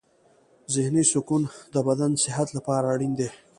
ذهني 0.75 1.03
سکون 1.13 1.43
د 1.73 1.75
بدن 1.87 2.11
صحت 2.23 2.47
لپاره 2.57 2.85
اړین 2.93 3.13
دی. 3.19 3.29